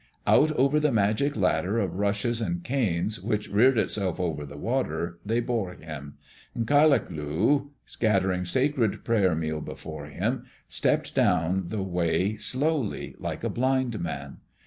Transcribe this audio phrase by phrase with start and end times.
[0.25, 5.19] Out over the magic ladder of rushes and canes which reared itself over the water,
[5.23, 6.15] they bore him.
[6.55, 13.15] And K yak lu, scattering sacred prayer meal before him, stepped down the way, slowly,
[13.19, 14.37] like a blind man.